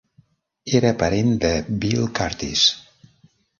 [0.79, 1.53] Era parent de
[1.85, 2.67] Bill Kurtis.